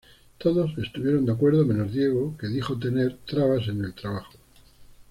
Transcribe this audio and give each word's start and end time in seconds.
Todos 0.39 0.75
estuvieron 0.79 1.27
de 1.27 1.31
acuerdo, 1.33 1.63
menos 1.63 1.93
Diego 1.93 2.35
que 2.35 2.47
dijo 2.47 2.79
tener 2.79 3.19
trabas 3.27 3.67
en 3.67 3.85
el 3.85 3.93
trabajo. 3.93 4.33